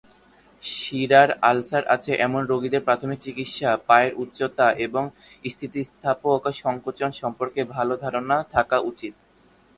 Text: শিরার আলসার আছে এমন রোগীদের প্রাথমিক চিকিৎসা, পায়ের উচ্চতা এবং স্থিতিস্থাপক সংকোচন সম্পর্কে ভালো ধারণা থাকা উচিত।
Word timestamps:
শিরার 0.63 1.29
আলসার 1.49 1.83
আছে 1.95 2.11
এমন 2.17 2.41
রোগীদের 2.45 2.85
প্রাথমিক 2.87 3.19
চিকিৎসা, 3.21 3.69
পায়ের 3.87 4.13
উচ্চতা 4.15 4.67
এবং 4.85 5.03
স্থিতিস্থাপক 5.45 6.41
সংকোচন 6.63 7.09
সম্পর্কে 7.21 7.61
ভালো 7.75 7.93
ধারণা 8.03 8.37
থাকা 8.53 8.77
উচিত। 8.91 9.13